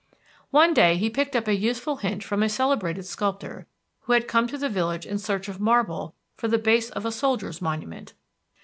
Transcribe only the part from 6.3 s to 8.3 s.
for the base of a soldiers' monument.